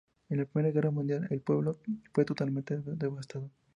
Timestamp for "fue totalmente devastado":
2.11-3.51